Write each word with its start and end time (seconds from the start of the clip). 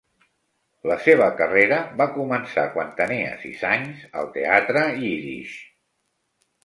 La 0.91 0.95
seva 1.07 1.25
carrera 1.41 1.77
va 1.99 2.07
començar 2.15 2.63
quan 2.77 2.89
tenia 3.01 3.35
sis 3.43 3.61
anys 3.75 4.03
al 4.23 4.31
teatre 4.39 4.83
Yiddish. 5.03 5.55